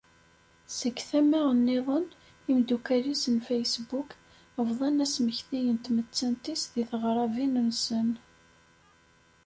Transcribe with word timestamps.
Seg 0.77 0.95
tama-nniḍen, 1.09 2.05
imdukkal-is 2.49 3.23
n 3.35 3.37
Facebook, 3.47 4.09
bḍan 4.67 5.03
asmekti 5.05 5.59
n 5.73 5.77
tmettant-is 5.85 6.63
deg 6.73 6.87
teɣrabin-nsen. 6.89 8.09